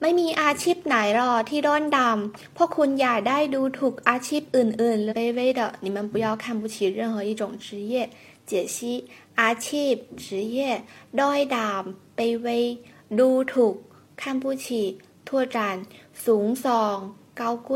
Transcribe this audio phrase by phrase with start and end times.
[0.00, 7.92] ไม่มีอาชีพไหนหรอกที่ด้อนดำพวกคุณอย่าได้ดูถูกอาชีพอื่นๆ卑微อ你们不要看不起任何一种职业
[8.50, 8.76] 解析
[9.40, 10.58] อาชีพ职业
[11.20, 12.46] ด้อยดำ卑微
[13.18, 13.74] ดูถูก
[14.20, 14.66] 看不起
[15.26, 15.56] 拓展
[16.24, 16.96] สูงส่อง
[17.40, 17.70] 高贵